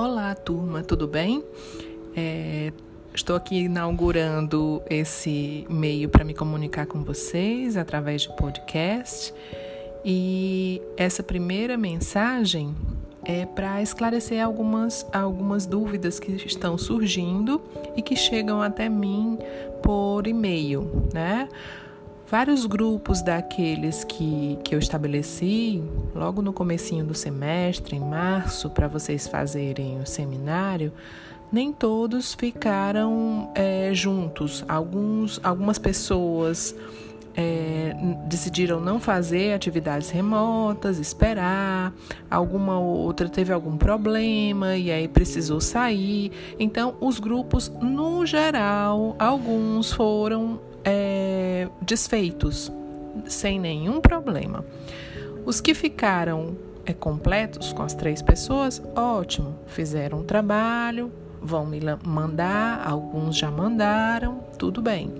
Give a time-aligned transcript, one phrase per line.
[0.00, 1.42] Olá, turma, tudo bem?
[2.14, 2.72] É,
[3.12, 9.34] estou aqui inaugurando esse meio para me comunicar com vocês através de podcast
[10.04, 12.76] e essa primeira mensagem
[13.24, 17.60] é para esclarecer algumas, algumas dúvidas que estão surgindo
[17.96, 19.36] e que chegam até mim
[19.82, 21.48] por e-mail, né?
[22.30, 25.82] Vários grupos daqueles que, que eu estabeleci
[26.14, 30.92] logo no comecinho do semestre, em março, para vocês fazerem o seminário,
[31.50, 34.62] nem todos ficaram é, juntos.
[34.68, 36.74] Alguns, algumas pessoas
[37.34, 37.94] é,
[38.26, 41.94] decidiram não fazer atividades remotas, esperar,
[42.30, 46.30] alguma outra teve algum problema e aí precisou sair.
[46.58, 52.72] Então, os grupos, no geral, alguns foram é, desfeitos,
[53.26, 54.64] sem nenhum problema.
[55.44, 56.56] Os que ficaram
[56.86, 63.50] é, completos com as três pessoas, ótimo, fizeram um trabalho, vão me mandar, alguns já
[63.50, 65.12] mandaram, tudo bem.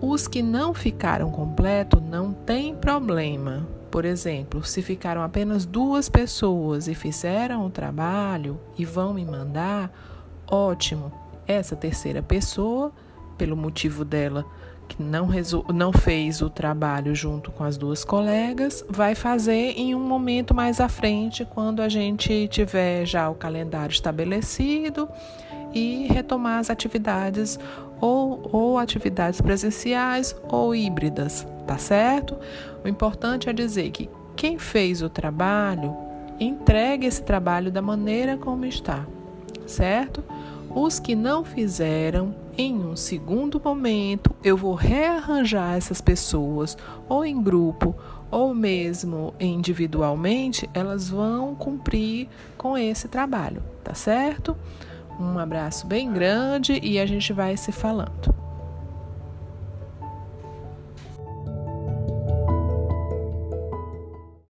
[0.00, 3.66] Os que não ficaram completos não tem problema.
[3.88, 9.90] Por exemplo, se ficaram apenas duas pessoas e fizeram o trabalho e vão me mandar,
[10.50, 11.12] ótimo.
[11.46, 12.92] Essa terceira pessoa
[13.36, 14.44] pelo motivo dela
[14.88, 15.28] que não,
[15.74, 20.80] não fez o trabalho junto com as duas colegas, vai fazer em um momento mais
[20.80, 25.08] à frente, quando a gente tiver já o calendário estabelecido
[25.74, 27.58] e retomar as atividades
[28.00, 32.36] ou, ou atividades presenciais ou híbridas, tá certo?
[32.84, 35.96] O importante é dizer que quem fez o trabalho
[36.38, 39.06] entregue esse trabalho da maneira como está,
[39.66, 40.22] certo?
[40.74, 46.76] Os que não fizeram, em um segundo momento, eu vou rearranjar essas pessoas,
[47.08, 47.94] ou em grupo,
[48.30, 54.56] ou mesmo individualmente, elas vão cumprir com esse trabalho, tá certo?
[55.18, 58.45] Um abraço bem grande e a gente vai se falando.